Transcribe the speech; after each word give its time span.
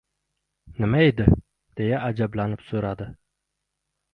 —Nima-edi?— 0.83 1.27
deya 1.81 1.99
ajablanib 2.07 2.65
so‘radi. 2.71 3.11